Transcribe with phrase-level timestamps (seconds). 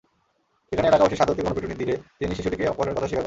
[0.71, 3.19] সেখানে এলাকাবাসী শাহাদতকে গণপিটুনি দিলে তিনি শিশুটিকে অপহরণের কথা স্বীকার করেন।